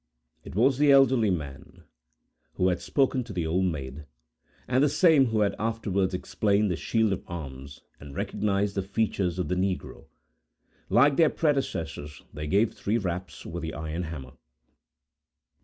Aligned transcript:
It 0.43 0.55
was 0.55 0.79
the 0.79 0.91
elderly 0.91 1.29
man, 1.29 1.83
who 2.55 2.69
had 2.69 2.81
spoken 2.81 3.23
to 3.23 3.33
the 3.33 3.45
Old 3.45 3.65
Maid, 3.65 4.07
and 4.67 4.83
the 4.83 4.89
same 4.89 5.27
who 5.27 5.41
had 5.41 5.53
afterwards 5.59 6.15
explained 6.15 6.71
the 6.71 6.75
shield 6.75 7.13
of 7.13 7.23
arms, 7.27 7.81
and 7.99 8.15
recognized 8.15 8.73
the 8.73 8.81
features 8.81 9.37
of 9.37 9.47
the 9.47 9.53
negro. 9.53 10.05
Like 10.89 11.17
their 11.17 11.29
predecessors, 11.29 12.23
they 12.33 12.47
gave 12.47 12.73
three 12.73 12.97
raps, 12.97 13.45
with 13.45 13.61
the 13.61 13.75
iron 13.75 14.01
hammer. 14.01 14.31